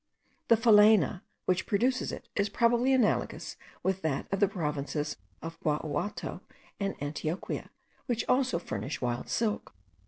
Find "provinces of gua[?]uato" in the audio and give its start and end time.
4.47-6.41